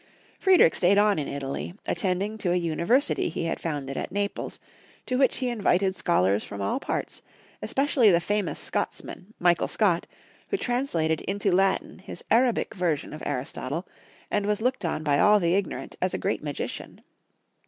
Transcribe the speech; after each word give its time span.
Friedrieh 0.39 0.73
stayed 0.73 0.97
on 0.97 1.19
in 1.19 1.27
Italy, 1.27 1.75
attending 1.85 2.35
to 2.39 2.51
a 2.51 2.55
uni 2.55 2.83
versity 2.85 3.29
he 3.29 3.43
had 3.43 3.59
founded 3.59 3.95
at 3.97 4.11
Naples, 4.11 4.59
to 5.05 5.15
which 5.15 5.37
he 5.37 5.47
in 5.49 5.61
vited 5.61 5.93
scholars 5.95 6.43
from 6.43 6.59
all 6.59 6.79
parts, 6.79 7.21
especially 7.61 8.09
the 8.09 8.19
famous 8.19 8.57
Scotsman, 8.57 9.35
Michael 9.37 9.67
Scott, 9.67 10.07
who 10.49 10.57
translated 10.57 11.21
into 11.21 11.51
Latin 11.51 11.99
his 11.99 12.23
Arabic 12.31 12.73
version 12.73 13.13
of 13.13 13.21
Aristotle, 13.27 13.87
and 14.31 14.47
was 14.47 14.59
looked 14.59 14.83
on 14.83 15.03
by 15.03 15.19
all 15.19 15.39
the 15.39 15.53
ignorant 15.53 15.95
as 16.01 16.15
a 16.15 16.17
great 16.17 16.41
magician. 16.41 17.01